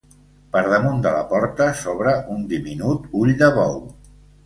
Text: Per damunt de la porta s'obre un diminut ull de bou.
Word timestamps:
Per 0.55 0.63
damunt 0.73 1.03
de 1.03 1.11
la 1.17 1.19
porta 1.35 1.69
s'obre 1.83 2.17
un 2.39 2.43
diminut 2.57 3.09
ull 3.25 3.39
de 3.47 3.55
bou. 3.63 3.83